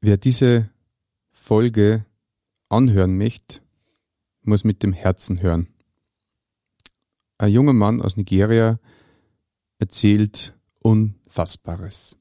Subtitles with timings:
[0.00, 0.70] Wer diese
[1.32, 2.04] Folge
[2.68, 3.60] anhören möchte,
[4.42, 5.74] muss mit dem Herzen hören.
[7.38, 8.78] Ein junger Mann aus Nigeria
[9.78, 12.16] erzählt Unfassbares.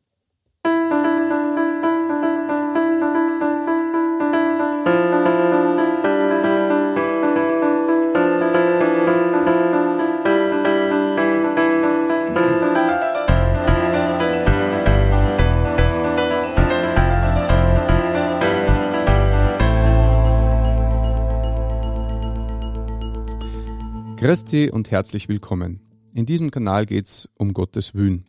[24.27, 25.79] Christi und herzlich willkommen.
[26.13, 28.25] In diesem Kanal geht es um Gottes Wühn.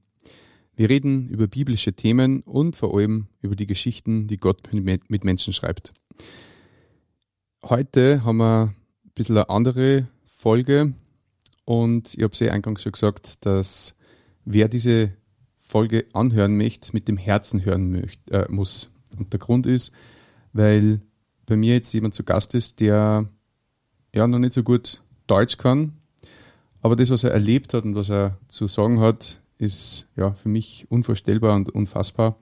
[0.76, 5.52] Wir reden über biblische Themen und vor allem über die Geschichten, die Gott mit Menschen
[5.52, 5.92] schreibt.
[7.64, 10.94] Heute haben wir ein bisschen eine andere Folge
[11.64, 13.96] und ich habe ja eingangs schon gesagt, dass
[14.44, 15.14] wer diese
[15.56, 18.92] Folge anhören möchte, mit dem Herzen hören möcht, äh, muss.
[19.18, 19.90] Und der Grund ist,
[20.52, 21.00] weil
[21.44, 23.28] bei mir jetzt jemand zu Gast ist, der
[24.14, 25.92] ja noch nicht so gut Deutsch kann.
[26.82, 30.48] Aber das, was er erlebt hat und was er zu sagen hat, ist ja für
[30.48, 32.36] mich unvorstellbar und unfassbar.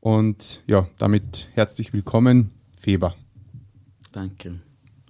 [0.00, 3.14] Und ja, damit herzlich willkommen, Feber.
[4.12, 4.60] Danke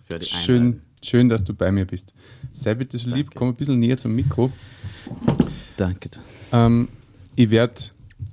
[0.04, 2.14] für die schön, schön, dass du bei mir bist.
[2.52, 4.50] Sei bitte so lieb, komm ein bisschen näher zum Mikro.
[5.76, 6.10] Danke.
[6.52, 6.88] Ähm,
[7.36, 7.74] ich werde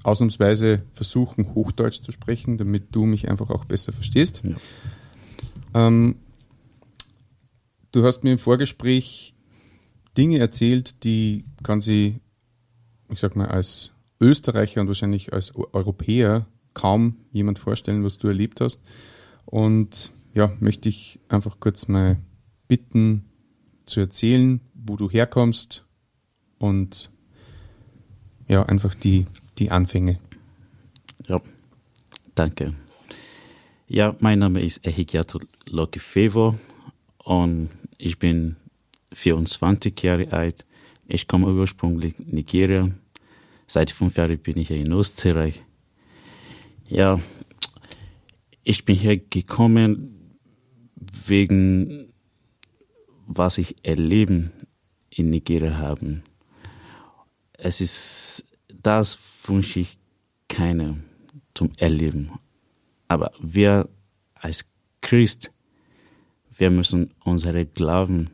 [0.04, 4.44] ausnahmsweise versuchen, Hochdeutsch zu sprechen, damit du mich einfach auch besser verstehst.
[4.44, 4.56] Ja.
[5.88, 6.16] Ähm,
[7.96, 9.34] Du hast mir im Vorgespräch
[10.18, 12.20] Dinge erzählt, die kann sie,
[13.10, 18.60] ich sag mal, als Österreicher und wahrscheinlich als Europäer kaum jemand vorstellen, was du erlebt
[18.60, 18.82] hast.
[19.46, 22.18] Und ja, möchte ich einfach kurz mal
[22.68, 23.30] bitten,
[23.86, 25.86] zu erzählen, wo du herkommst
[26.58, 27.10] und
[28.50, 29.26] ja, einfach die,
[29.58, 30.20] die Anfänge.
[31.30, 31.40] Ja,
[32.34, 32.76] danke.
[33.88, 36.60] Ja, mein Name ist Ehikiato Lokifevo
[37.24, 38.56] und ich bin
[39.14, 40.66] 24 Jahre alt.
[41.08, 42.90] Ich komme ursprünglich Nigeria.
[43.68, 45.64] Seit fünf Jahren bin ich hier in Österreich.
[46.90, 47.20] Ja,
[48.64, 50.40] ich bin hier gekommen
[51.28, 52.08] wegen
[53.28, 54.52] was ich erleben
[55.10, 56.24] in Nigeria haben.
[57.58, 58.46] Es ist,
[58.82, 59.98] das wünsche ich
[60.48, 60.98] keiner
[61.54, 62.32] zum Erleben.
[63.08, 63.90] Aber wir
[64.36, 64.72] als
[65.02, 65.52] Christ
[66.58, 68.30] wir müssen unsere Glauben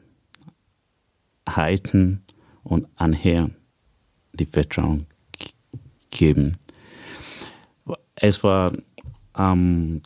[1.48, 2.24] halten
[2.64, 3.56] und anhören,
[4.34, 5.08] die Vertrauen
[6.12, 6.58] geben.
[8.16, 8.74] Es war
[9.34, 10.02] am,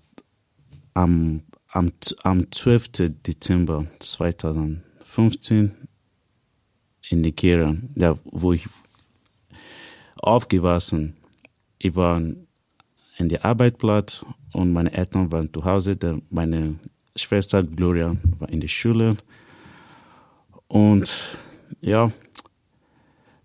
[0.94, 1.92] am, am,
[2.24, 2.90] am 12.
[3.26, 5.72] Dezember 2015
[7.10, 8.66] in Nigeria, ja, wo ich
[10.16, 11.18] aufgewachsen.
[11.78, 15.98] Ich war in der Arbeitsplatz und meine Eltern waren zu Hause.
[16.30, 16.76] Meine
[17.16, 19.18] Schwester Gloria war in der Schule.
[20.68, 21.38] Und
[21.82, 22.12] ja,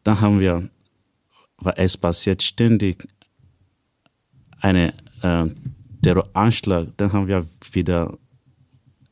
[0.03, 0.69] dann haben wir,
[1.59, 3.07] weil es passiert ständig
[4.61, 5.47] eine äh,
[6.03, 8.19] Terroranschlag, dann haben wir wieder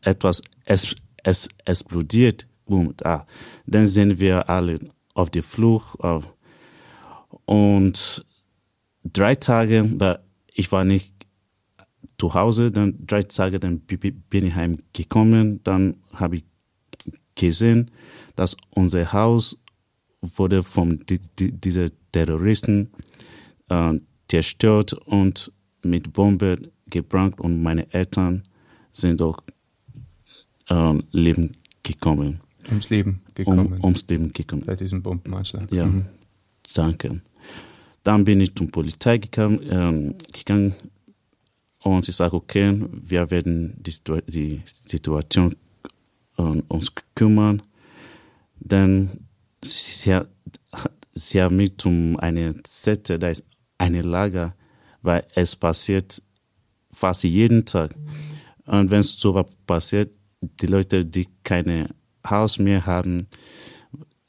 [0.01, 2.47] etwas es, es explodiert.
[2.67, 3.27] Boom, da.
[3.67, 4.79] Dann sind wir alle
[5.15, 5.99] auf der Flucht.
[6.03, 6.21] Äh,
[7.47, 8.25] und
[9.05, 10.19] drei Tage,
[10.55, 11.18] ich war nicht
[12.19, 16.45] zu Hause, dann drei Tage, dann bin ich heimgekommen, dann habe ich
[17.35, 17.91] gesehen,
[18.35, 19.59] dass unser Haus
[20.21, 22.91] wurde von die, die, diese Terroristen
[23.69, 23.95] äh,
[24.29, 25.53] zerstört und
[25.85, 28.43] mit Bombe gebrannt und meine Eltern
[28.91, 29.39] sind auch
[30.69, 32.41] äh, Leben gekommen.
[32.69, 33.75] Ums Leben gekommen.
[33.75, 34.65] Um, ums Leben gekommen.
[34.67, 35.71] Bei diesem Bombenanschlag.
[35.73, 36.07] Ja, mhm.
[36.75, 37.21] danke.
[38.03, 40.75] Dann bin ich zur Polizei gegangen, äh, gegangen
[41.97, 43.95] und ich sage, okay, wir werden die,
[44.29, 45.57] die Situation
[46.37, 47.63] äh, uns kümmern.
[48.61, 49.19] Dann
[49.63, 50.21] sie,
[51.13, 53.47] sie haben mich zum eine Zettel, da ist
[53.79, 54.55] eine Lager,
[55.03, 56.23] weil es passiert
[56.93, 57.95] fast jeden Tag.
[58.67, 60.11] Und wenn so was passiert,
[60.41, 61.89] die Leute, die keine
[62.29, 63.27] Haus mehr haben,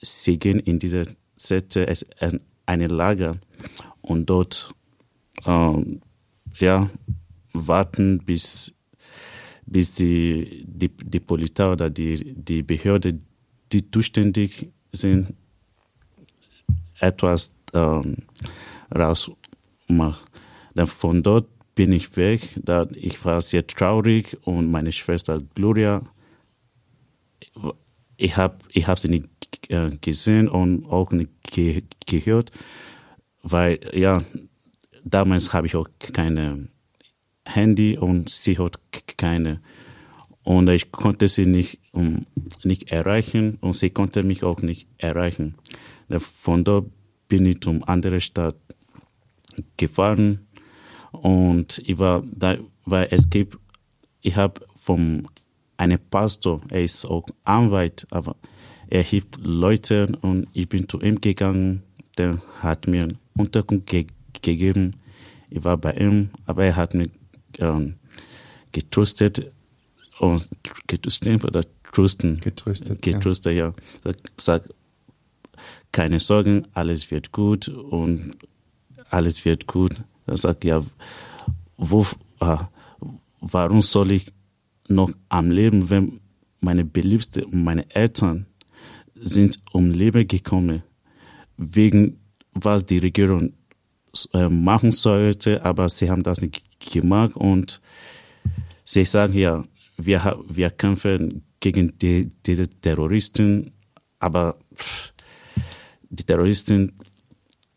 [0.01, 2.05] sie gehen in diese Zettel, es
[2.65, 3.37] eine Lager
[4.01, 4.73] und dort,
[5.45, 6.01] ähm,
[6.59, 6.89] ja,
[7.53, 8.75] warten, bis,
[9.65, 13.19] bis die, die, die Polizei oder die, die Behörde,
[13.71, 15.33] die zuständig sind,
[16.99, 18.17] etwas ähm,
[18.93, 20.25] rausmacht.
[20.73, 22.41] Dann von dort bin ich weg.
[22.61, 26.03] Da ich war sehr traurig und meine Schwester Gloria,
[28.17, 29.29] ich habe ich hab sie nicht
[29.69, 32.51] äh, gesehen und auch nicht ge gehört,
[33.43, 34.21] weil ja
[35.03, 36.67] damals habe ich auch keine
[37.55, 38.79] Handy und sie hat
[39.17, 39.61] keine.
[40.43, 42.25] Und ich konnte sie nicht, um,
[42.63, 45.55] nicht erreichen und sie konnte mich auch nicht erreichen.
[46.09, 46.89] Von dort
[47.27, 48.55] bin ich zum andere Stadt
[49.77, 50.47] gefahren
[51.11, 53.57] und ich war da, weil es gibt,
[54.21, 55.27] ich habe vom
[55.77, 58.35] einem Pastor, er ist auch Anwalt, aber
[58.89, 61.83] er hilft Leuten und ich bin zu ihm gegangen,
[62.17, 63.07] der hat mir
[63.37, 64.07] Unterkunft ge
[64.41, 64.95] gegeben.
[65.49, 67.09] Ich war bei ihm, aber er hat mich
[67.59, 67.95] ähm,
[68.71, 69.51] getröstet
[70.19, 70.47] und
[70.87, 72.39] getröstet oder trösten.
[72.39, 73.01] Getröstet.
[73.01, 73.73] Getröstet, ja.
[74.05, 74.11] ja.
[74.37, 74.69] Sag,
[75.91, 78.37] keine Sorgen, alles wird gut und
[79.09, 79.95] alles wird gut.
[80.25, 80.83] Er sagt, ja,
[81.77, 82.05] wo,
[82.41, 82.57] äh,
[83.41, 84.31] warum soll ich
[84.87, 86.19] noch am Leben, wenn
[86.59, 88.45] meine Beliebte meine Eltern
[89.15, 90.83] sind um Leben gekommen,
[91.57, 92.19] wegen
[92.53, 93.53] was die Regierung
[94.33, 97.81] äh, machen sollte, aber sie haben das nicht gemacht und
[98.85, 99.63] sie sagen ja,
[99.97, 103.71] wir, wir kämpfen gegen die, diese Terroristen,
[104.19, 105.13] aber pff,
[106.09, 106.93] die Terroristen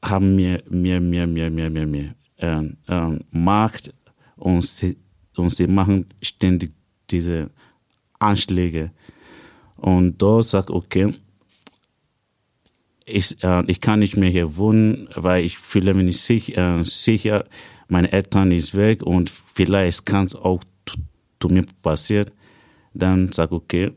[0.04, 3.94] haben mehr, mehr, mehr, mehr, mehr, mehr, mehr äh, äh, Macht
[4.37, 4.99] und sie,
[5.37, 6.75] und sie machen ständig
[7.10, 7.50] diese
[8.19, 8.93] Anschläge.
[9.76, 11.14] Und dort sagt, okay,
[13.06, 16.84] ich, äh, ich kann nicht mehr hier wohnen, weil ich fühle mich nicht sicher, äh,
[16.84, 17.44] sicher.
[17.88, 20.62] Meine Eltern ist weg und vielleicht kann es auch
[21.40, 22.31] zu mir passieren.
[22.94, 23.93] Dann sag okay.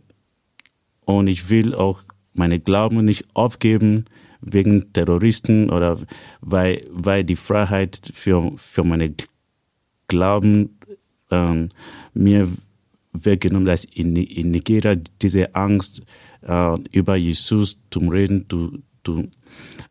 [1.06, 2.02] Und ich will auch
[2.34, 4.06] meine Glauben nicht aufgeben
[4.42, 6.00] wegen Terroristen oder
[6.42, 9.14] weil, weil die Freiheit für, für meine
[10.08, 10.78] Glauben
[11.32, 11.70] ähm,
[12.14, 12.50] mir
[13.14, 16.04] weggenommen, dass in, in Nigeria diese Angst
[16.42, 19.30] äh, über Jesus zum Reden zu, zu,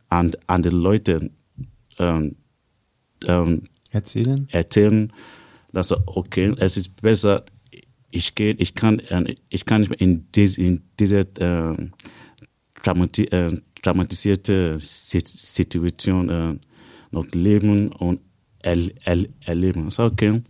[0.09, 1.31] an, an den Leuten
[1.99, 2.37] ähm,
[3.27, 4.47] ähm, erzählen.
[4.51, 5.13] erzählen,
[5.73, 7.45] dass okay, es ist besser,
[8.11, 11.91] ich gehe, ich kann, äh, ich kann nicht mehr in, diese, in dieser äh,
[12.83, 16.55] traumati äh, traumatisierte Situation äh,
[17.11, 18.21] noch leben und
[18.63, 19.91] er, er, erleben.
[19.91, 20.43] So, okay,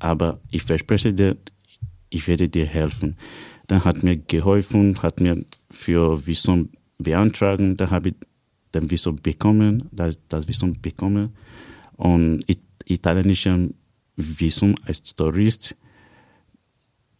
[0.00, 1.36] aber ich verspreche dir,
[2.10, 3.16] ich werde dir helfen.
[3.68, 8.14] Dann hat mir geholfen, hat mir für Visum beantragen, da habe ich
[8.74, 11.34] den Visum bekommen, das, das Visum bekommen
[11.96, 13.70] und it, italienisches
[14.16, 15.76] Visum als Tourist.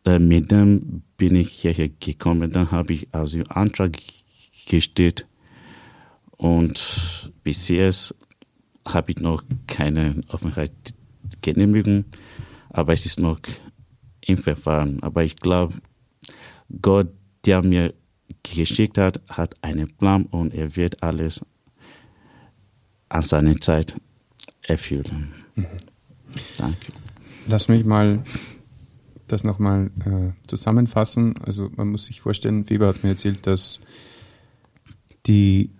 [0.04, 3.96] Äh, mit dem bin ich hierher gekommen, dann habe ich also Antrag
[4.66, 5.26] gestellt
[6.36, 8.14] und bis jetzt
[8.86, 12.04] habe ich noch keine Aufenthaltsgenehmigung,
[12.70, 13.40] aber es ist noch
[14.20, 15.02] im Verfahren.
[15.02, 15.74] Aber ich glaube,
[16.80, 17.08] Gott,
[17.44, 17.94] der mir
[18.42, 21.40] geschickt hat, hat einen Plan und er wird alles
[23.08, 23.96] an seiner Zeit
[24.62, 25.32] erfüllen.
[25.54, 25.66] Mhm.
[26.58, 26.92] Danke.
[27.46, 28.22] Lass mich mal
[29.26, 31.36] das nochmal äh, zusammenfassen.
[31.44, 33.80] Also man muss sich vorstellen, Weber hat mir erzählt, dass
[35.26, 35.70] die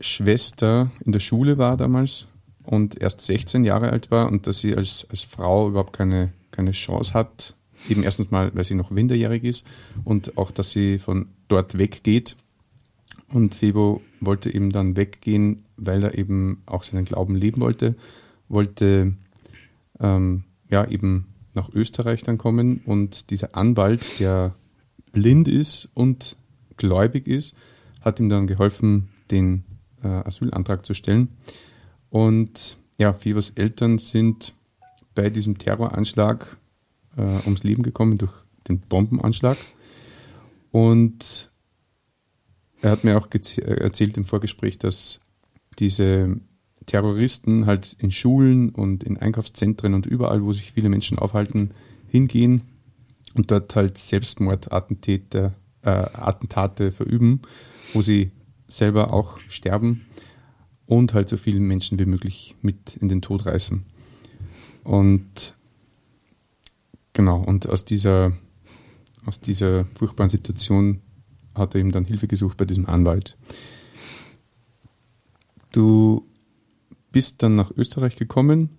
[0.00, 2.26] Schwester in der Schule war damals
[2.64, 6.70] und erst 16 Jahre alt war und dass sie als, als Frau überhaupt keine keine
[6.70, 7.56] Chance hat.
[7.88, 9.66] Eben erstens mal, weil sie noch minderjährig ist
[10.04, 12.36] und auch, dass sie von dort weggeht.
[13.28, 17.96] Und Febo wollte eben dann weggehen, weil er eben auch seinen Glauben leben wollte,
[18.48, 19.14] wollte
[20.00, 24.54] ähm, ja eben nach Österreich dann kommen und dieser Anwalt, der
[25.12, 26.36] blind ist und
[26.76, 27.54] gläubig ist,
[28.00, 29.64] hat ihm dann geholfen, den
[30.02, 31.28] äh, Asylantrag zu stellen.
[32.10, 34.54] Und ja, Febers Eltern sind
[35.14, 36.56] bei diesem Terroranschlag
[37.16, 38.32] äh, ums Leben gekommen durch
[38.68, 39.56] den Bombenanschlag.
[40.70, 41.50] Und
[42.80, 45.20] er hat mir auch äh, erzählt im Vorgespräch, dass
[45.78, 46.36] diese
[46.86, 51.70] Terroristen halt in Schulen und in Einkaufszentren und überall, wo sich viele Menschen aufhalten,
[52.08, 52.62] hingehen
[53.34, 57.42] und dort halt Selbstmordattentate äh, Attentate verüben,
[57.92, 58.30] wo sie
[58.68, 60.06] selber auch sterben
[60.86, 63.84] und halt so viele Menschen wie möglich mit in den Tod reißen.
[64.84, 65.54] Und
[67.22, 68.32] genau, und aus dieser,
[69.26, 71.00] aus dieser furchtbaren Situation
[71.54, 73.36] hat er ihm dann Hilfe gesucht bei diesem Anwalt.
[75.70, 76.26] Du
[77.12, 78.70] bist dann nach Österreich gekommen,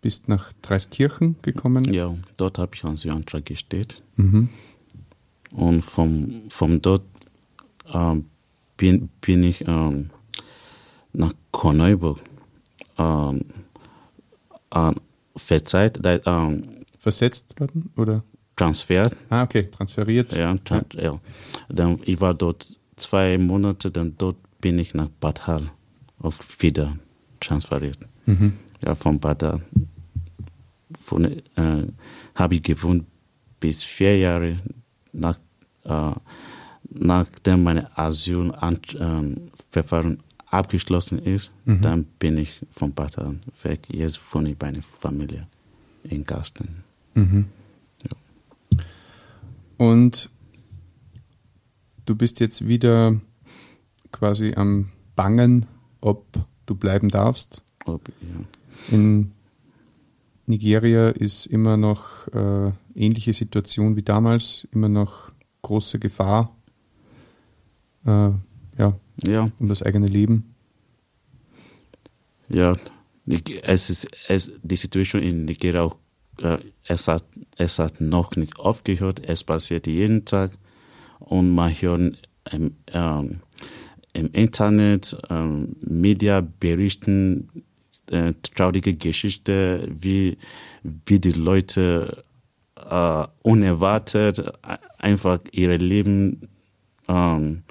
[0.00, 1.84] bist nach Dreiskirchen gekommen.
[1.92, 4.02] Ja, dort habe ich einen Antrag gestellt.
[4.16, 4.48] Mhm.
[5.50, 7.02] Und vom, vom dort
[7.92, 8.16] äh,
[8.76, 10.10] bin, bin ich ähm,
[11.12, 12.20] nach Korneuburg
[12.98, 13.44] ähm,
[14.70, 14.92] äh,
[15.36, 18.22] verzeiht, ähm, versetzt worden oder?
[18.54, 19.16] Transferiert.
[19.30, 20.36] Ah, okay, transferiert.
[20.36, 21.02] Ja, trans ja.
[21.02, 21.20] ja.
[21.68, 25.70] Dann, ich war dort zwei Monate, dann dort bin ich nach Bad Hall
[26.18, 26.96] auf wieder
[27.40, 27.98] transferiert.
[28.26, 28.52] Mhm.
[28.84, 29.62] Ja, von Bad Hall,
[31.00, 31.86] von, äh,
[32.34, 33.06] habe ich gewohnt
[33.58, 34.58] bis vier Jahre
[35.12, 35.38] nach,
[35.84, 36.12] äh,
[36.90, 40.18] nachdem meine Asylverfahren ähm,
[40.50, 41.80] abgeschlossen ist, mhm.
[41.80, 43.86] dann bin ich vom Vater weg.
[43.88, 45.46] Jetzt wohne ich bei einer Familie
[46.04, 46.89] in Gasten.
[47.14, 47.46] Mhm.
[48.02, 48.80] Ja.
[49.76, 50.30] Und
[52.06, 53.20] du bist jetzt wieder
[54.12, 55.66] quasi am Bangen,
[56.00, 56.26] ob
[56.66, 57.62] du bleiben darfst.
[57.84, 58.96] Ob, ja.
[58.96, 59.32] In
[60.46, 65.30] Nigeria ist immer noch äh, ähnliche Situation wie damals, immer noch
[65.62, 66.54] große Gefahr
[68.04, 68.30] äh,
[68.78, 69.50] ja, ja.
[69.58, 70.54] um das eigene Leben.
[72.48, 72.74] Ja,
[73.62, 75.96] es ist, es, die Situation in Nigeria auch,
[76.42, 76.58] äh,
[76.90, 77.24] es, hat,
[77.56, 80.50] es hat noch nicht aufgehört, es passiert jeden Tag.
[81.20, 83.40] Und man hört im, ähm,
[84.12, 87.48] im Internet, ähm, Media berichten
[88.10, 90.36] äh, traurige Geschichte, wie,
[90.82, 92.24] wie die Leute
[92.76, 94.42] äh, unerwartet
[94.98, 96.48] einfach ihre Leben
[97.06, 97.62] ähm,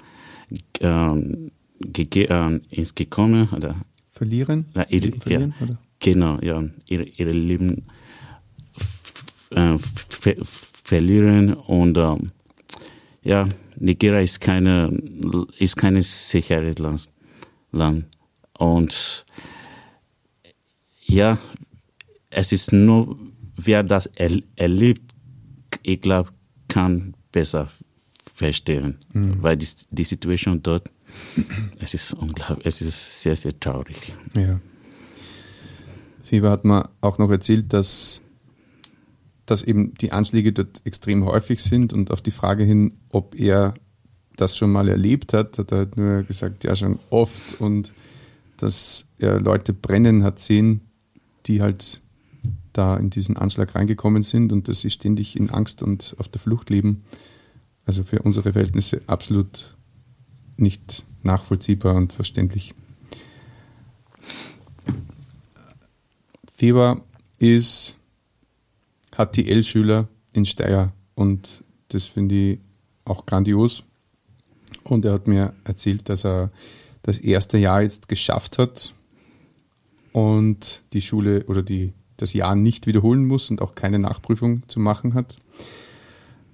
[0.80, 1.50] ähm,
[1.94, 3.76] äh, ins gekommen oder
[4.08, 5.66] verlieren, ja, ihre, verlieren ja,
[5.98, 6.64] genau ja.
[6.88, 7.86] Ihre, ihre Leben
[9.50, 9.76] äh,
[10.42, 12.30] verlieren und ähm,
[13.22, 14.88] ja Nigeria ist keine
[15.58, 17.10] ist keine sichere Land,
[17.72, 18.06] Land
[18.58, 19.24] und
[21.02, 21.38] ja
[22.30, 23.18] es ist nur
[23.56, 25.12] wer das er, erlebt
[25.82, 26.30] ich glaube
[26.68, 27.68] kann besser
[28.40, 29.42] verstehen, mhm.
[29.42, 30.90] weil die, die Situation dort,
[31.78, 34.14] es ist unglaublich, es ist sehr, sehr traurig.
[34.34, 34.60] Ja.
[36.22, 38.22] Fieber hat mir auch noch erzählt, dass,
[39.50, 43.74] dass eben die Anschläge dort extrem häufig sind und auf die Frage hin, ob er
[44.36, 47.92] das schon mal erlebt hat, hat er halt nur gesagt, ja schon oft und
[48.58, 50.82] dass er Leute brennen hat sehen,
[51.46, 52.00] die halt
[52.72, 56.40] da in diesen Anschlag reingekommen sind und dass sie ständig in Angst und auf der
[56.40, 57.04] Flucht leben.
[57.84, 59.76] Also für unsere Verhältnisse absolut
[60.56, 62.74] nicht nachvollziehbar und verständlich.
[66.52, 67.02] Feber
[67.38, 67.96] ist
[69.26, 72.58] HTL-Schüler in Steyr und das finde ich
[73.04, 73.82] auch grandios.
[74.84, 76.50] Und er hat mir erzählt, dass er
[77.02, 78.94] das erste Jahr jetzt geschafft hat
[80.12, 84.80] und die Schule oder die, das Jahr nicht wiederholen muss und auch keine Nachprüfung zu
[84.80, 85.38] machen hat.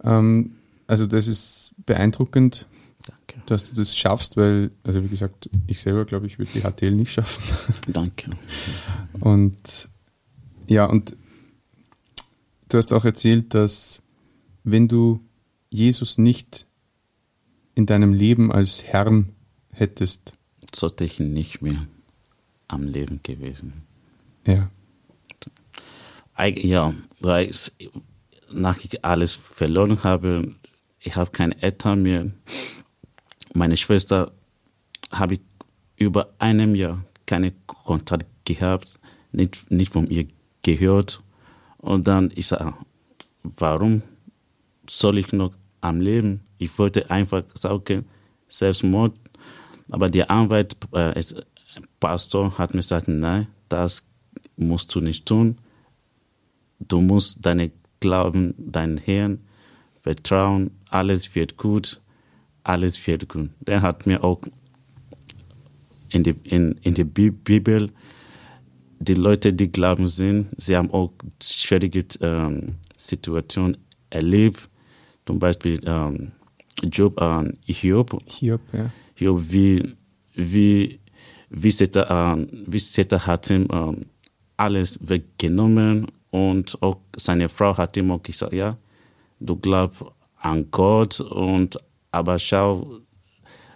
[0.05, 0.53] Ähm,
[0.87, 2.67] also das ist beeindruckend,
[3.07, 3.43] Danke.
[3.47, 6.93] dass du das schaffst, weil, also wie gesagt, ich selber glaube, ich würde die HTL
[6.93, 7.43] nicht schaffen.
[7.93, 8.31] Danke.
[9.21, 9.89] Und
[10.69, 11.17] ja, und
[12.77, 14.03] du hast auch erzählt, dass
[14.63, 15.25] wenn du
[15.71, 16.67] Jesus nicht
[17.75, 19.33] in deinem Leben als Herrn
[19.73, 20.35] hättest,
[20.75, 21.87] sollte ich nicht mehr
[22.69, 23.85] am Leben gewesen.
[24.47, 24.71] Ja.
[26.39, 27.73] Ja, weil ich,
[28.53, 30.55] nach ich alles verloren habe,
[31.01, 32.31] ich habe keine Eltern mehr.
[33.55, 34.33] Meine Schwester
[35.11, 35.41] habe ich
[35.97, 39.01] über einem Jahr keine Kontakt gehabt,
[39.33, 40.27] nicht, nicht von ihr
[40.61, 41.23] gehört.
[41.79, 42.75] Und dann, ich sage,
[43.43, 44.03] warum
[44.89, 46.41] soll ich noch am Leben?
[46.59, 48.07] Ich wollte einfach sagen,
[48.49, 49.15] Selbstmord.
[49.91, 51.23] Aber der Anwalt, äh,
[52.01, 54.09] Pastor hat mir gesagt, nein, das
[54.57, 55.59] musst du nicht tun.
[56.81, 59.41] Du musst deine Glauben, deinen Herrn
[60.01, 62.01] vertrauen, alles wird gut,
[62.63, 63.51] alles wird gut.
[63.61, 64.41] Der hat mir auch
[66.11, 67.91] in, die, in, in der Bibel,
[68.99, 71.13] die Leute, die glauben sind, sie haben auch
[71.43, 73.77] schwierige ähm, Situationen
[74.11, 74.69] erlebt.
[75.27, 76.33] Zum Beispiel ähm,
[76.83, 78.19] Job an äh, Hiob.
[78.27, 78.91] Hiob, ja.
[79.15, 79.97] Hiob, wie,
[80.35, 81.01] wie,
[81.51, 84.05] wie Seta, äh, wie Seta hat ihm äh,
[84.57, 88.77] alles weggenommen und auch seine Frau hat ihm auch gesagt, ja,
[89.41, 90.05] du glaubst
[90.37, 91.77] an Gott und
[92.11, 93.01] aber schau,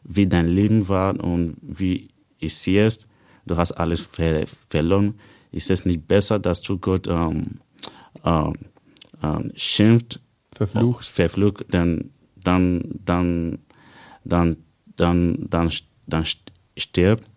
[0.05, 2.09] wie dein Leben war und wie
[2.41, 3.07] es jetzt.
[3.51, 5.19] Du hast alles ver verloren.
[5.51, 7.59] Ist es nicht besser, dass du Gott ähm,
[8.25, 8.53] ähm,
[9.21, 10.21] ähm, schimpft,
[10.53, 13.59] verflucht, verflucht dann, dann, dann,
[14.23, 14.57] dann,
[14.95, 15.73] dann, dann,
[16.07, 16.25] dann
[16.77, 17.29] stirbt?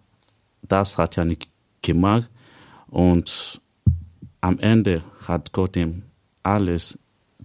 [0.62, 1.48] Das hat er nicht
[1.82, 2.30] gemacht.
[2.90, 3.60] Und
[4.42, 6.04] am Ende hat Gott ihm
[6.44, 7.00] alles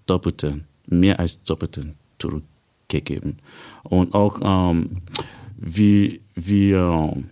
[0.05, 3.39] Doppelte mehr als Doppelten zurückgegeben.
[3.85, 5.01] Und auch ähm,
[5.57, 7.25] wie, wie, äh,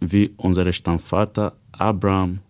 [0.00, 2.40] wie unser Stammvater Abraham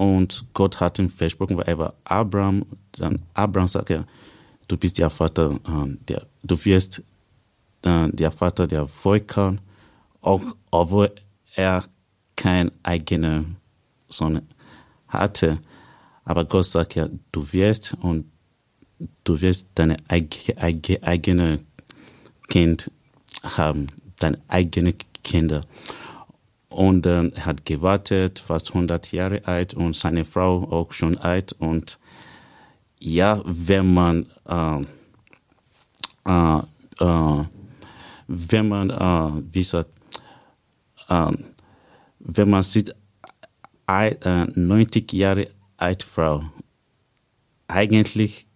[0.00, 4.06] und Gott hat ihm versprochen, weil er war Abraham, dann Abraham sagt er,
[4.66, 7.02] du bist der Vater, äh, der, du wirst
[7.82, 9.56] äh, der Vater der Völker,
[10.22, 11.12] auch obwohl
[11.54, 11.84] er
[12.34, 13.44] kein eigener
[14.08, 14.40] Sohn
[15.08, 15.58] hatte.
[16.24, 18.24] Aber Gott sagt ja, du wirst und
[19.24, 21.60] du wirst deine eigene, eigene
[22.48, 22.90] Kind
[23.42, 25.60] haben, deine eigene Kinder.
[26.70, 31.52] Und äh, hat gewartet, fast 100 Jahre alt und seine Frau auch schon alt.
[31.52, 31.98] Und
[33.00, 34.82] ja, wenn man, äh,
[36.26, 36.58] äh,
[37.00, 37.44] äh
[38.32, 39.90] wenn man, äh, wie gesagt,
[41.08, 41.32] äh,
[42.20, 42.94] wenn man sieht,
[43.88, 46.44] 90 Jahre alte Frau,
[47.66, 48.46] eigentlich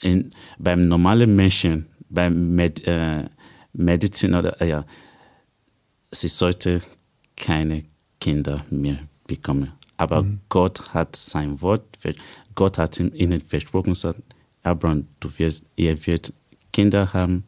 [0.00, 2.80] in, beim normalen Menschen, beim Med,
[3.74, 4.86] Medizin oder ja,
[6.10, 6.82] sie sollte
[7.36, 7.84] keine
[8.20, 9.72] Kinder mehr bekommen.
[9.96, 10.40] Aber mhm.
[10.48, 11.84] Gott hat sein Wort,
[12.54, 14.20] Gott hat ihnen versprochen, sagt,
[14.62, 16.32] Abraham, du wirst, ihr wird
[16.72, 17.44] Kinder haben.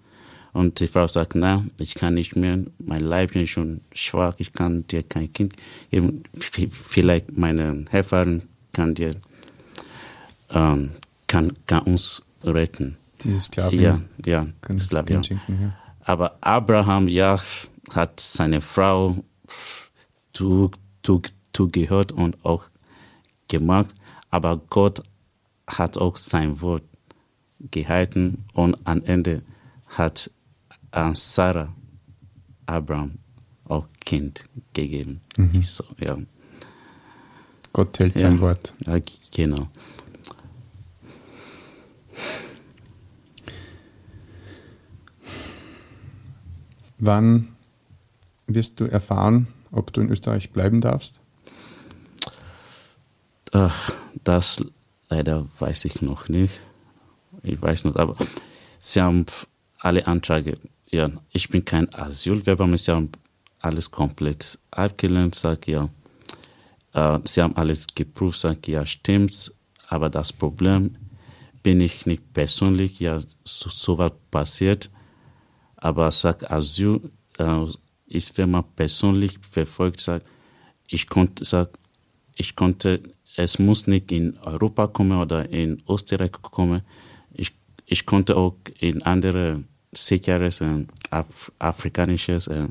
[0.52, 4.52] Und die Frau sagt, na, ich kann nicht mehr, mein Leib ist schon schwach, ich
[4.52, 5.54] kann dir kein Kind
[5.90, 6.22] geben.
[6.38, 9.14] Vielleicht meine Helferin kann dir,
[10.50, 10.92] ähm,
[11.26, 12.96] kann, kann uns retten.
[13.22, 13.80] Die Sklavin.
[13.80, 14.46] Ja, ja.
[14.78, 15.76] Sklavin, ja.
[16.04, 17.38] Aber Abraham, ja,
[17.94, 19.16] hat seine Frau
[21.52, 22.64] zugehört und auch
[23.48, 23.94] gemacht,
[24.30, 25.02] aber Gott
[25.66, 26.84] hat auch sein Wort
[27.70, 29.42] gehalten und am Ende
[29.88, 30.30] hat
[30.90, 31.74] an Sarah
[32.66, 33.18] Abraham
[33.64, 35.20] auch Kind gegeben.
[35.36, 35.62] Mhm.
[35.62, 36.16] So, ja.
[37.72, 38.74] Gott hält ja, sein Wort.
[38.86, 38.98] Ja,
[39.34, 39.68] genau.
[46.98, 47.56] Wann
[48.48, 51.20] wirst du erfahren, ob du in Österreich bleiben darfst?
[53.52, 53.92] Ach,
[54.24, 54.62] das
[55.08, 56.60] leider weiß ich noch nicht.
[57.42, 58.16] Ich weiß nicht, aber
[58.80, 59.26] sie haben
[59.78, 60.58] alle Anträge,
[60.90, 63.10] ja, ich bin kein Asylwerber, sie haben
[63.60, 65.88] alles komplett abgelehnt, sag ja.
[66.94, 69.52] Äh, sie haben alles geprüft, sag ja, stimmt,
[69.88, 70.96] aber das Problem
[71.62, 74.90] bin ich nicht persönlich, ja, so, so was passiert,
[75.76, 77.00] aber sag Asyl,
[77.38, 77.66] äh,
[78.08, 80.26] ist, wenn man persönlich verfolgt sagt,
[80.88, 81.70] ich konnte, sag,
[82.36, 83.02] ich konnte,
[83.36, 86.82] es muss nicht in Europa kommen oder in Österreich kommen.
[87.32, 87.52] Ich,
[87.86, 90.62] ich konnte auch in andere sicheres
[91.10, 92.68] Af afrikanisches äh,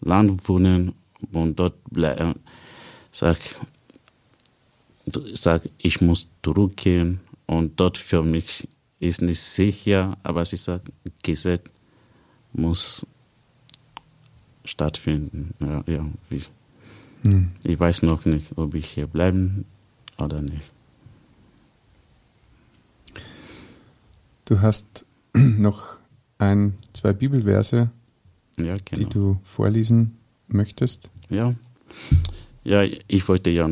[0.00, 0.94] Land wohnen
[1.32, 2.34] und dort bleiben.
[3.10, 3.38] Sag,
[5.34, 8.68] sag, ich muss zurückgehen und dort für mich
[9.00, 10.88] ist nicht sicher, aber sie sagt,
[11.22, 11.64] Gesetz
[12.52, 13.06] muss
[14.64, 15.54] stattfinden.
[15.60, 16.06] Ja, ja.
[16.30, 16.50] Ich,
[17.22, 17.50] hm.
[17.62, 19.64] ich weiß noch nicht, ob ich hier bleiben
[20.18, 20.62] oder nicht.
[24.44, 25.96] Du hast noch
[26.38, 27.90] ein, zwei Bibelverse,
[28.58, 28.98] ja, genau.
[28.98, 30.16] die du vorlesen
[30.48, 31.10] möchtest.
[31.30, 31.54] Ja,
[32.64, 33.70] ja ich wollte ja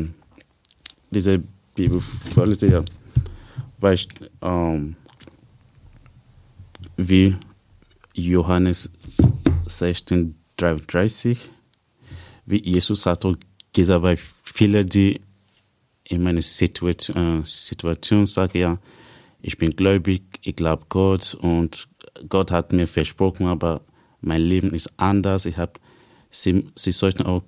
[1.11, 1.43] diese
[1.75, 2.83] Bibel vorlesen, ja,
[3.79, 4.07] weil ich,
[4.41, 4.95] ähm,
[6.97, 7.35] wie
[8.13, 8.91] Johannes
[9.65, 11.49] 16, 33,
[12.45, 13.35] wie Jesus hat auch
[13.73, 15.21] gesagt, weil viele, die
[16.03, 18.77] in meiner Situation, äh, Situation sagen, ja,
[19.41, 21.87] ich bin gläubig, ich glaube Gott und
[22.29, 23.81] Gott hat mir versprochen, aber
[24.19, 25.45] mein Leben ist anders.
[25.45, 25.73] Ich habe,
[26.29, 27.43] sie, sie sollten auch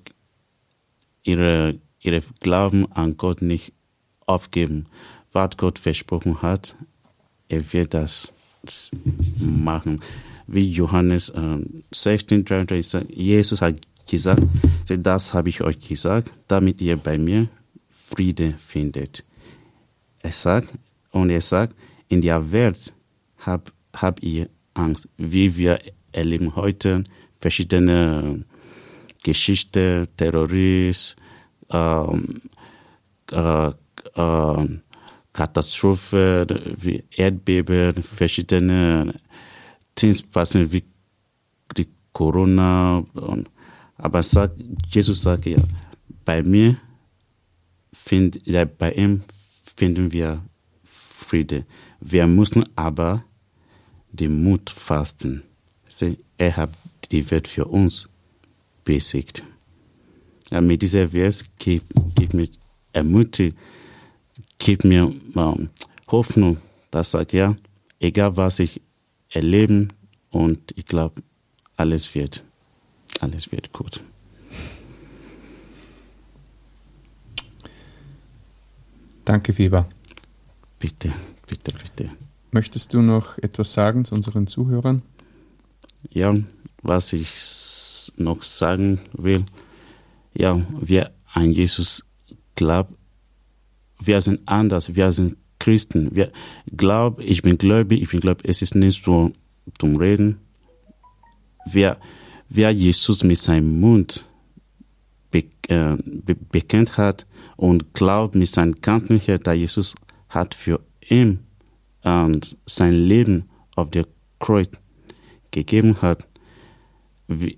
[1.23, 3.73] ihre, ihre Glauben an Gott nicht
[4.26, 4.88] aufgeben.
[5.32, 6.76] Was Gott versprochen hat,
[7.49, 8.34] er wird das
[9.38, 10.02] machen
[10.47, 11.58] wie Johannes äh,
[11.91, 13.75] 16, 33 sagt, Jesus hat
[14.10, 14.43] gesagt,
[14.88, 17.47] das habe ich euch gesagt, damit ihr bei mir
[17.89, 19.23] Friede findet.
[20.19, 20.73] Er sagt,
[21.12, 21.75] und er sagt,
[22.10, 22.93] in der Welt
[23.39, 25.79] habt hab ihr Angst, wie wir
[26.12, 27.03] erleben heute
[27.39, 28.43] verschiedene
[29.23, 31.15] Geschichten, Terrorismus,
[31.69, 32.41] ähm,
[33.32, 34.79] äh, äh,
[35.34, 36.47] Katastrophen
[37.15, 39.13] Erdbeben, verschiedene
[39.95, 40.84] Things passen wie
[41.77, 43.03] die Corona.
[43.97, 44.56] Aber sagt,
[44.89, 45.58] Jesus sagt ja,
[46.25, 46.77] bei mir,
[47.91, 49.21] find, ja, bei ihm
[49.75, 50.43] finden wir
[50.84, 51.65] Friede.
[51.99, 53.23] Wir müssen aber
[54.12, 55.43] den Mut fasten.
[56.38, 56.69] Er hat
[57.12, 58.10] die Welt für uns
[58.84, 59.43] besiegt.
[60.49, 62.47] Ja, mit dieser Vers gibt, gibt mir
[62.91, 63.58] ermutigt,
[64.60, 65.69] gibt mir um,
[66.08, 66.58] Hoffnung,
[66.91, 67.56] dass sagt ja,
[67.99, 68.82] egal was ich
[69.34, 69.91] erleben
[70.30, 71.22] und ich glaube,
[71.76, 72.43] alles wird,
[73.19, 74.02] alles wird gut.
[79.26, 79.88] Danke, Fieber.
[80.80, 81.13] Bitte,
[81.48, 82.12] bitte, bitte.
[82.52, 85.02] Möchtest du noch etwas sagen zu unseren Zuhörern?
[86.12, 86.36] Ja,
[86.82, 87.34] was ich
[88.17, 89.46] noch sagen will,
[90.34, 92.06] ja, wer an Jesus
[92.56, 92.93] glaubt,
[94.00, 96.15] wir sind anders, wir sind Christen.
[96.15, 96.31] Wir
[96.75, 99.31] glaub, ich bin gläubig, ich bin gläubig, es ist nicht so
[99.79, 100.39] zum Reden.
[101.65, 101.97] Wer,
[102.49, 104.27] wer Jesus mit seinem Mund
[105.31, 109.95] be, äh, be, bekennt hat und glaubt mit seinem Kenntnis, dass Jesus
[110.29, 111.39] hat für ihn
[112.03, 114.05] und sein Leben auf der
[114.39, 114.69] Kreuz
[115.51, 116.27] gegeben hat,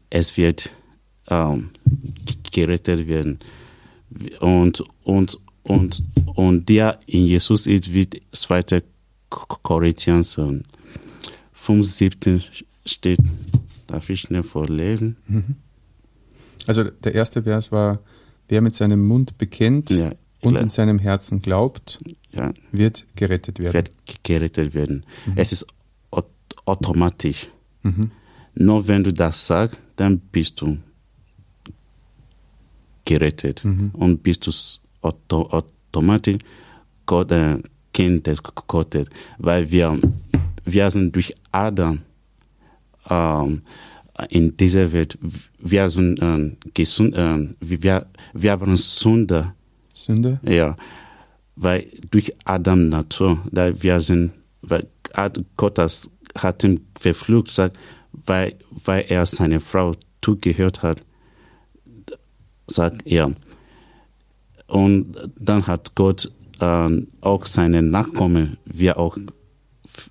[0.09, 0.75] es wird
[1.27, 1.71] ähm,
[2.51, 3.39] gerettet werden.
[4.39, 6.03] Und, und, und,
[6.35, 8.83] und der in Jesus ist, wie 2.
[9.29, 10.63] Korinther 5,
[11.85, 12.43] 17
[12.85, 13.19] steht.
[13.87, 15.17] Darf ich schnell vorlesen?
[15.27, 15.55] Mhm.
[16.67, 17.99] Also der erste Vers war,
[18.47, 21.99] wer mit seinem Mund bekennt ja, und in seinem Herzen glaubt,
[22.31, 23.73] ja, wird gerettet werden.
[23.73, 23.91] Wird
[24.23, 25.05] gerettet werden.
[25.25, 25.33] Mhm.
[25.35, 25.65] Es ist
[26.65, 27.47] automatisch.
[27.83, 28.11] Mhm.
[28.55, 30.77] Nur wenn du das sagst, dann bist du
[33.05, 33.91] gerettet mhm.
[33.93, 34.51] und bist du
[35.05, 36.37] auto automatisch
[37.05, 37.59] Gott, äh,
[37.93, 39.97] Kind des Gottes, weil wir,
[40.65, 41.99] wir sind durch Adam
[43.09, 43.61] ähm,
[44.29, 45.17] in dieser Welt,
[45.59, 49.55] wir sind äh, gesund, äh, wir, wir waren Sünder.
[49.93, 50.39] Sünde?
[50.43, 50.75] Ja,
[51.55, 54.87] weil durch Adam Natur, da wir sind, weil
[55.55, 55.79] Gott
[56.37, 57.77] hat ihn verflucht, sagt,
[58.11, 61.01] weil, weil er seine Frau zugehört hat,
[62.67, 63.31] sagt er.
[64.67, 66.89] Und dann hat Gott äh,
[67.21, 69.17] auch seine Nachkommen, wir auch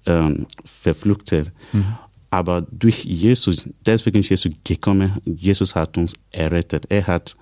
[0.05, 0.31] äh,
[0.65, 1.53] verfluchtet.
[1.73, 1.97] Mhm.
[2.31, 6.87] Aber durch Jesus, deswegen ist Jesus gekommen, Jesus hat uns errettet.
[6.89, 7.37] Er hat,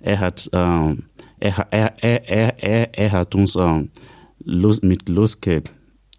[0.00, 0.94] er hat, äh,
[1.40, 3.84] er, er, er, er, er, hat uns äh,
[4.44, 5.72] los, mit Losgeld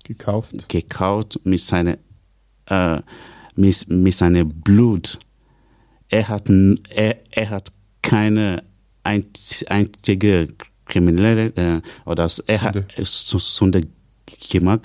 [0.04, 0.68] gekauft.
[0.68, 1.98] gekauft mit seiner
[2.66, 3.02] äh,
[3.56, 5.20] mit, mit seinem Blut.
[6.10, 8.64] Er hat, er, er hat keine
[9.08, 10.50] einzige
[10.86, 13.88] Kriminelle äh, oder er hat Sünde
[14.50, 14.82] gemacht,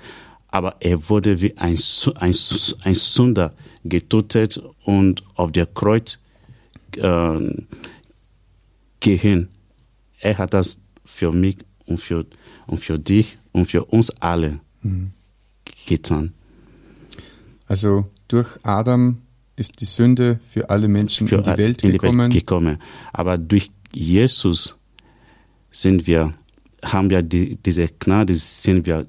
[0.48, 1.78] aber er wurde wie ein,
[2.16, 2.34] ein,
[2.84, 3.54] ein Sünder
[3.84, 6.18] getötet und auf der Kreuz
[6.96, 7.54] äh,
[9.00, 9.48] gehen.
[10.20, 12.26] Er hat das für mich und für,
[12.66, 15.12] und für dich und für uns alle mhm.
[15.86, 16.32] getan.
[17.66, 19.22] Also durch Adam
[19.56, 22.30] ist die Sünde für alle Menschen für in die Welt in gekommen.
[22.30, 22.78] Die Welt gekommen.
[23.12, 24.76] Aber durch Jesus
[25.70, 26.34] sind wir,
[26.84, 29.06] haben wir die, diese Gnade, sind wir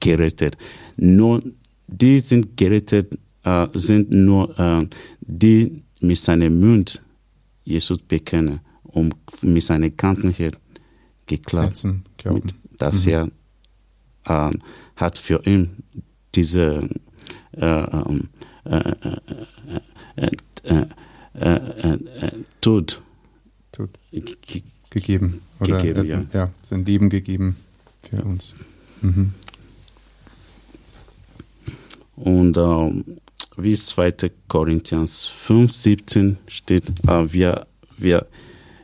[0.00, 0.56] gerettet.
[0.96, 1.42] Nur
[1.86, 4.86] die sind gerettet, äh, sind nur äh,
[5.20, 7.02] die mit seinem Mund
[7.64, 10.58] Jesus bekennen und mit seiner Kantenheit
[11.26, 11.86] geklappt,
[12.78, 13.12] dass mhm.
[13.12, 14.58] er äh,
[14.96, 15.82] hat für ihn
[16.34, 16.88] diese
[22.60, 23.02] Tod,
[23.74, 23.90] Tod.
[24.90, 25.42] gegeben.
[25.60, 26.24] Oder gegeben, ja.
[26.32, 26.50] ja.
[26.62, 27.56] sein Leben gegeben
[28.08, 28.54] für uns.
[29.02, 29.34] Mhm.
[32.16, 33.04] Und ähm,
[33.56, 34.12] wie 2.
[34.48, 37.66] Korinthians 5, 17 steht, äh, wir,
[37.98, 38.26] wir,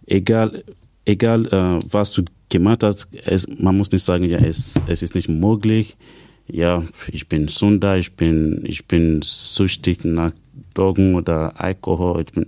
[0.06, 0.64] egal,
[1.04, 5.14] egal äh, was du gemacht hast, es, man muss nicht sagen, ja, es, es ist
[5.14, 5.96] nicht möglich,
[6.48, 10.32] ja, ich bin Sünder, ich bin, ich bin süchtig nach
[10.74, 12.24] Drogen oder Alkohol.
[12.26, 12.46] Ich bin,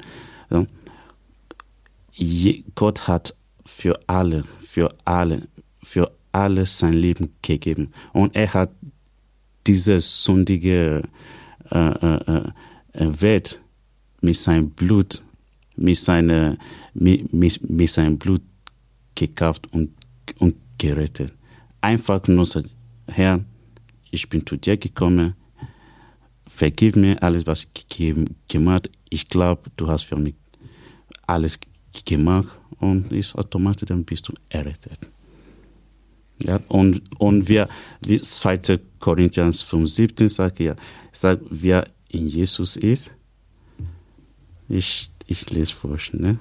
[0.50, 0.66] ja.
[2.74, 5.48] Gott hat für alle, für alle,
[5.82, 7.92] für alle sein Leben gegeben.
[8.12, 8.70] Und er hat
[9.66, 11.02] diese sündige
[11.70, 12.50] äh, äh,
[12.92, 13.60] äh, Welt
[14.20, 15.22] mit seinem Blut,
[15.76, 16.56] mit, seiner,
[16.94, 18.42] mit, mit, mit seinem Blut
[19.14, 19.90] gekauft und,
[20.38, 21.32] und gerettet.
[21.80, 22.70] Einfach nur sagen,
[23.06, 23.44] Herr,
[24.10, 25.34] ich bin zu dir gekommen,
[26.46, 28.14] vergib mir alles, was ich
[28.48, 30.34] gemacht Ich glaube, du hast für mich
[31.26, 31.58] alles
[32.04, 34.98] gemacht und ist automatisch, bist du errettet.
[36.42, 37.68] Ja, und, und wir,
[38.04, 38.80] wie 2.
[38.98, 40.74] Korinthians 5, 17 sagt ja,
[41.12, 43.12] sagt, wer in Jesus ist,
[44.68, 46.38] ich, ich lese vor, ne?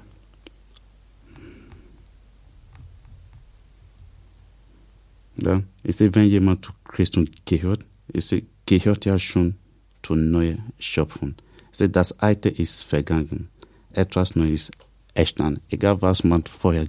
[5.37, 7.83] Ja, ich sehe, wenn jemand zu Christus gehört,
[8.13, 9.55] sehe, gehört ja schon
[10.03, 11.35] zur neuen Schöpfung.
[11.71, 13.49] Ich sehe, das Alte ist vergangen.
[13.91, 14.71] Etwas Neues
[15.13, 15.61] ist entstanden.
[15.69, 16.85] Egal, was man vorher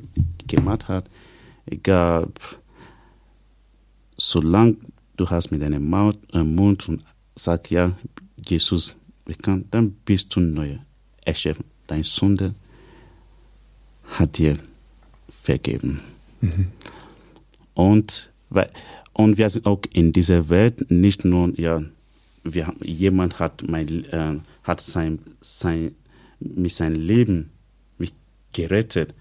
[0.46, 1.08] gemacht hat,
[1.66, 2.28] egal,
[4.16, 4.76] solange
[5.16, 7.04] du hast mit deinem Mund, äh, Mund und
[7.34, 7.96] sagst, ja,
[8.46, 10.78] Jesus bekannt, dann bist du neu
[11.24, 11.64] erschaffen.
[11.86, 12.54] Deine Sünde
[14.04, 14.56] hat dir
[15.42, 16.00] vergeben.
[16.40, 16.68] Mhm.
[17.74, 18.70] Und weil,
[19.12, 21.82] und wir sind auch in dieser Welt nicht nur, ja,
[22.44, 25.94] wir, jemand hat, mein, äh, hat sein, sein,
[26.40, 27.50] mit seinem Leben
[28.52, 29.14] gerettet.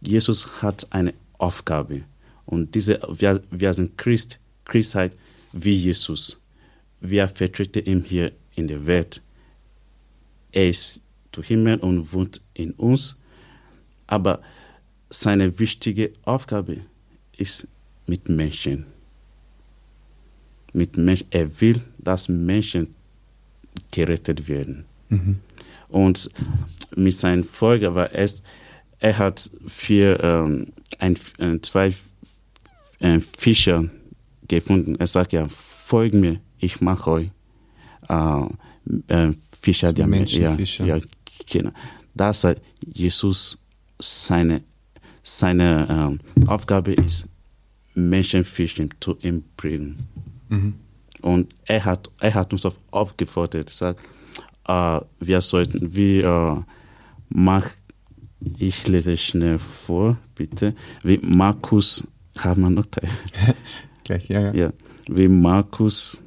[0.00, 2.02] Jesus hat eine Aufgabe
[2.50, 5.16] Und diese, wir, wir sind Christ, Christheit
[5.52, 6.42] wie Jesus.
[7.00, 9.22] Wir vertreten ihn hier in der Welt.
[10.52, 11.00] Er ist
[11.32, 13.16] zu Himmel und wohnt in uns.
[14.08, 14.42] Aber
[15.08, 16.78] seine wichtige Aufgabe
[17.36, 17.68] ist
[18.06, 18.86] mit Menschen.
[20.72, 21.28] Mit Menschen.
[21.30, 22.94] Er will, dass Menschen
[23.92, 24.84] gerettet werden.
[25.08, 25.38] Mhm.
[25.90, 26.30] Und
[26.96, 28.42] mit seinen Folgen war es,
[28.98, 31.94] er hat vier, ähm, ein, ein, zwei
[33.00, 33.84] äh, Fischer
[34.46, 34.96] gefunden.
[34.96, 37.30] Er sagt ja, folgt mir, ich mache euch
[38.08, 38.44] äh,
[39.08, 40.42] äh, Fischer der Menschen.
[40.42, 41.00] Ja, ja,
[41.50, 41.70] genau.
[42.14, 43.64] Das hat Jesus
[43.98, 44.62] seine,
[45.22, 47.28] seine äh, Aufgabe ist,
[47.94, 49.16] Menschenfischen zu
[49.56, 49.96] bringen.
[50.48, 50.74] Mhm.
[51.22, 54.00] Und er hat, er hat uns aufgefordert, sagt,
[54.70, 56.62] äh, wir sollten, wie äh,
[57.28, 57.76] Mark,
[58.58, 62.04] ich lese schnell vor, bitte, wie Markus,
[62.38, 63.10] haben wir noch Teil?
[64.04, 64.54] Gleich, ja, ja.
[64.54, 64.72] ja.
[65.08, 66.22] Wie Markus,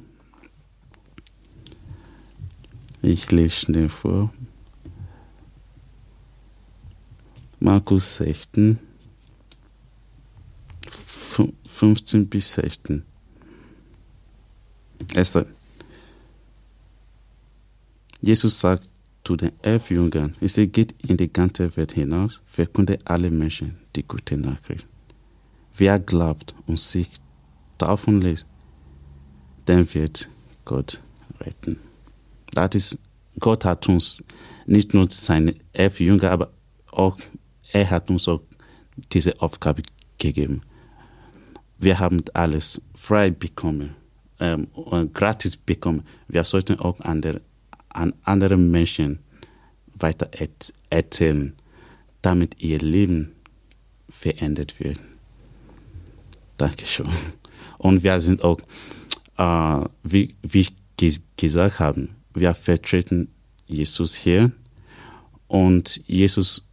[3.02, 4.32] ich lese schnell vor,
[7.60, 8.78] Markus 16,
[11.66, 13.02] 15 bis 16.
[15.14, 15.46] Esther.
[18.24, 18.88] Jesus sagt
[19.22, 24.02] zu den elf Jüngern, es geht in die ganze Welt hinaus, verkunde alle Menschen die
[24.02, 24.86] gute Nachricht.
[25.76, 27.10] Wer glaubt und sich
[27.76, 28.46] taufen lässt,
[29.68, 30.30] den wird
[30.64, 31.02] Gott
[31.38, 31.78] retten.
[32.52, 32.98] Das ist,
[33.38, 34.24] Gott hat uns
[34.66, 36.50] nicht nur seine elf Jünger, aber
[36.92, 37.18] auch,
[37.72, 38.40] er hat uns auch
[39.12, 39.82] diese Aufgabe
[40.16, 40.62] gegeben.
[41.78, 43.96] Wir haben alles frei bekommen
[44.40, 44.66] ähm,
[45.12, 46.02] gratis bekommen.
[46.28, 47.40] Wir sollten auch andere,
[47.94, 49.20] an andere Menschen
[49.94, 50.30] weiter
[50.90, 51.54] erzählen,
[52.22, 53.32] damit ihr Leben
[54.08, 55.00] verändert wird.
[56.56, 57.08] Dankeschön.
[57.78, 58.60] Und wir sind auch,
[59.36, 60.66] äh, wie, wie
[61.00, 63.28] ich gesagt habe, wir vertreten
[63.66, 64.52] Jesus hier.
[65.46, 66.70] Und Jesus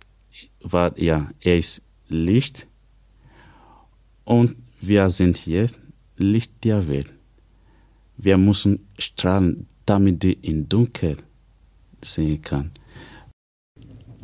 [0.61, 2.67] war, ja, er ist Licht.
[4.23, 5.67] Und wir sind hier
[6.17, 7.11] Licht der Welt.
[8.17, 11.17] Wir müssen strahlen, damit die in Dunkel
[12.01, 12.71] sehen kann.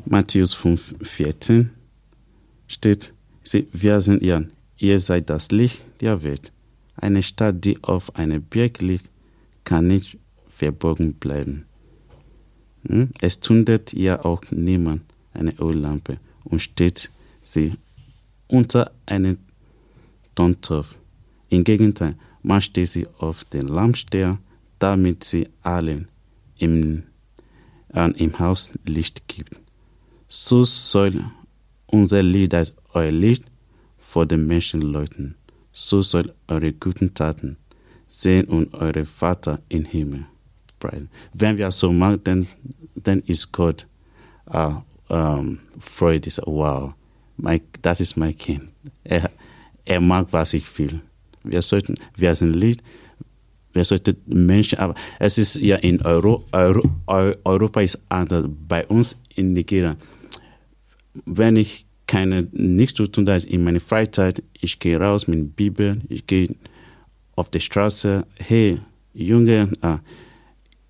[0.05, 1.69] Matthäus 5, 14
[2.67, 3.13] steht,
[3.71, 6.51] wir sind ihr, ihr seid das Licht der Welt.
[6.95, 9.09] Eine Stadt, die auf einem Berg liegt,
[9.63, 10.17] kann nicht
[10.47, 11.65] verborgen bleiben.
[12.87, 13.09] Hm?
[13.21, 15.01] Es tundet ja auch niemand
[15.33, 17.73] eine Öllampe und steht sie
[18.47, 19.37] unter einen
[20.35, 20.95] Tontopf.
[21.49, 24.37] Im Gegenteil, man steht sie auf den Lampsteher,
[24.79, 26.07] damit sie allen
[26.57, 27.03] im,
[27.93, 29.59] äh, im Haus Licht gibt.
[30.27, 31.23] So soll
[31.87, 33.43] unser Lied als euer Licht
[33.97, 35.35] vor den Menschen läuten.
[35.71, 37.57] So soll eure guten Taten
[38.07, 40.25] sehen und eure Vater im Himmel
[40.79, 41.09] preisen.
[41.33, 42.47] Wenn wir so machen, dann,
[42.95, 43.87] dann ist Gott
[44.53, 44.75] uh,
[45.09, 46.25] um, freut.
[46.45, 46.93] Wow,
[47.37, 48.69] my, das ist mein Kind.
[49.03, 49.29] Er,
[49.85, 51.01] er mag, was ich will.
[51.43, 52.83] Wir sollten, wir sind Licht,
[53.77, 58.45] wir sollten Menschen, aber es ist ja in Euro, Euro, Europa ist anders.
[58.67, 59.95] Bei uns in Nigeria,
[61.25, 65.45] wenn ich keine nichts zu tun habe in meiner Freizeit, ich gehe raus mit der
[65.45, 66.55] Bibel, ich gehe
[67.35, 68.79] auf die Straße, hey,
[69.13, 69.99] Junge, ah,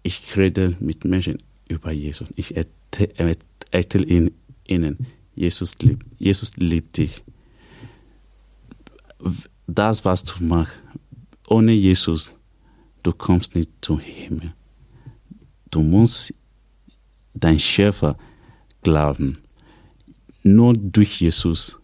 [0.03, 2.27] ich rede mit Menschen über Jesus.
[2.35, 4.31] Ich erzähle
[4.67, 4.97] ihnen,
[5.35, 7.23] Jesus liebt, Jesus liebt dich
[9.67, 10.77] das, was du machst,
[11.47, 12.36] ohne Jesus,
[13.07, 14.53] du kommst nicht zum Himmel.
[15.71, 16.33] Du musst
[17.33, 18.17] dein Schöpfer
[18.83, 19.37] glauben.
[20.43, 21.79] Nur durch Jesus,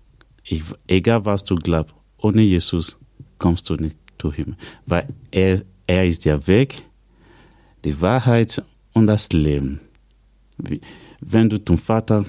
[0.87, 2.97] egal was du glaubst, ohne Jesus
[3.37, 4.57] kommst du nicht zum Himmel.
[4.85, 6.83] Weil er, er ist der Weg,
[7.85, 8.61] die Wahrheit
[8.93, 9.79] und das Leben.
[11.21, 12.25] Wenn du zum Vater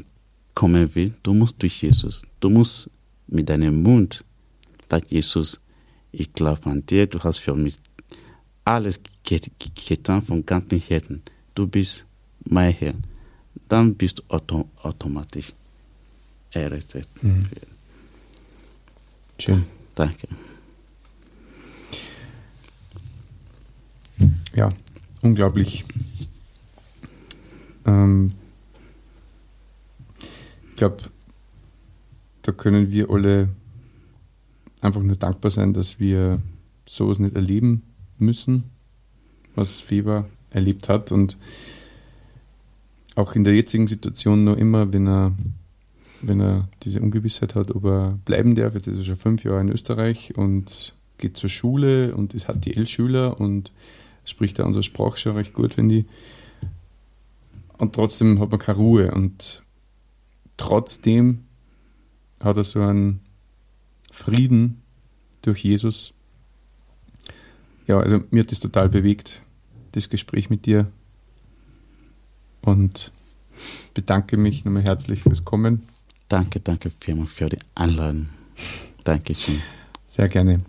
[0.55, 2.23] kommen willst, du musst durch Jesus.
[2.39, 2.91] Du musst
[3.27, 4.25] mit deinem Mund
[4.89, 5.61] sagt Jesus,
[6.13, 7.79] ich glaube an dir, du hast für mich
[8.65, 11.23] alles getan von ganzem Herzen.
[11.55, 12.07] Du bist
[12.45, 12.95] mein Herr.
[13.69, 15.53] Dann bist du auto automatisch
[16.51, 17.09] errettet.
[17.23, 17.45] Mhm.
[19.39, 19.65] Schön.
[19.95, 20.29] Danke.
[24.55, 24.71] Ja,
[25.23, 25.85] unglaublich.
[27.85, 28.33] Ähm,
[30.71, 30.97] ich glaube,
[32.43, 33.49] da können wir alle
[34.81, 36.41] einfach nur dankbar sein, dass wir
[36.87, 37.83] sowas nicht erleben
[38.19, 38.65] müssen,
[39.55, 41.13] was Feber erlebt hat.
[41.13, 41.37] Und
[43.15, 45.33] auch in der jetzigen Situation noch immer, wenn er,
[46.23, 48.75] wenn er diese Ungewissheit hat, ob er bleiben darf.
[48.75, 53.41] Jetzt ist er schon fünf Jahre in Österreich und geht zur Schule und ist HTL-Schüler
[53.41, 53.73] und
[54.25, 56.05] spricht da unsere Sprache schon recht gut, finde ich.
[57.79, 59.63] Und trotzdem hat man keine Ruhe und
[60.57, 61.45] trotzdem
[62.43, 63.21] hat er so einen
[64.11, 64.83] Frieden
[65.43, 66.15] durch Jesus.
[67.87, 69.43] Ja, also mir hat das total bewegt,
[69.93, 70.91] das Gespräch mit dir.
[72.63, 73.13] Und
[73.93, 75.83] bedanke mich nochmal herzlich fürs Kommen.
[76.29, 78.29] Danke, danke vielmals für die Einladung.
[79.05, 79.61] Dankeschön.
[80.09, 80.61] Sehr gerne.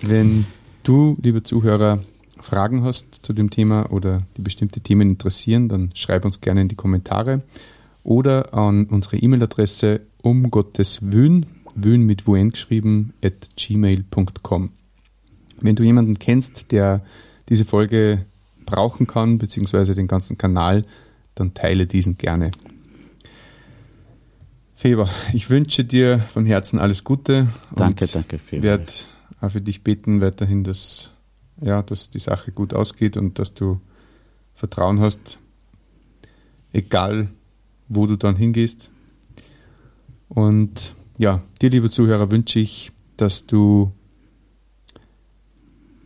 [0.00, 0.46] Wenn
[0.82, 2.00] du, lieber Zuhörer,
[2.40, 6.68] Fragen hast zu dem Thema oder die bestimmte Themen interessieren, dann schreib uns gerne in
[6.68, 7.42] die Kommentare
[8.02, 14.70] oder an unsere E-Mail-Adresse um Gottes Wün, Wün mit Wun geschrieben, at gmail.com.
[15.64, 17.02] Wenn du jemanden kennst, der
[17.48, 18.26] diese Folge
[18.66, 20.84] brauchen kann, beziehungsweise den ganzen Kanal,
[21.34, 22.50] dann teile diesen gerne.
[24.74, 27.48] Feber, ich wünsche dir von Herzen alles Gute.
[27.74, 28.40] Danke, danke.
[28.50, 28.92] Ich werde
[29.40, 31.12] auch für dich beten weiterhin, dass,
[31.62, 33.80] ja, dass die Sache gut ausgeht und dass du
[34.52, 35.38] Vertrauen hast,
[36.74, 37.28] egal
[37.88, 38.90] wo du dann hingehst.
[40.28, 43.92] Und ja, dir, liebe Zuhörer, wünsche ich, dass du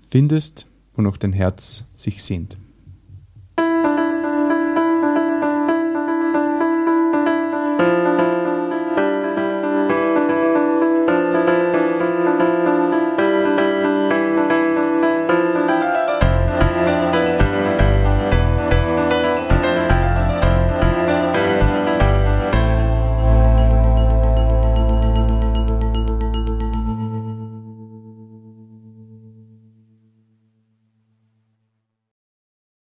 [0.09, 2.59] findest, wo noch dein Herz sich sehnt.